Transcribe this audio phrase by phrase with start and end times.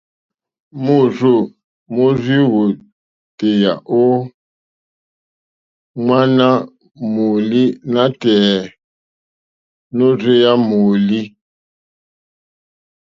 [0.85, 1.35] Môrzô
[1.95, 4.05] mórzìwà lìwòtéyá ô
[6.03, 6.49] ŋwáɲá
[7.13, 8.59] mòòlî nátɛ̀ɛ̀
[9.95, 11.21] nôrzéyá mòòlí.